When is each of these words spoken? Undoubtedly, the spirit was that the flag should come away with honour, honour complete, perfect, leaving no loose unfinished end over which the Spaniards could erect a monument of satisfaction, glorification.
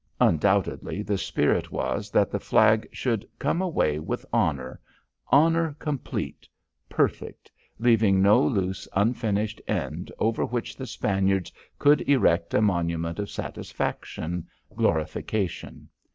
Undoubtedly, 0.19 1.03
the 1.03 1.15
spirit 1.15 1.71
was 1.71 2.09
that 2.09 2.31
the 2.31 2.39
flag 2.39 2.87
should 2.91 3.29
come 3.37 3.61
away 3.61 3.99
with 3.99 4.25
honour, 4.33 4.79
honour 5.31 5.75
complete, 5.77 6.49
perfect, 6.89 7.51
leaving 7.77 8.19
no 8.19 8.41
loose 8.41 8.87
unfinished 8.95 9.61
end 9.67 10.11
over 10.17 10.43
which 10.43 10.75
the 10.75 10.87
Spaniards 10.87 11.51
could 11.77 12.01
erect 12.09 12.55
a 12.55 12.63
monument 12.63 13.19
of 13.19 13.29
satisfaction, 13.29 14.47
glorification. 14.75 15.87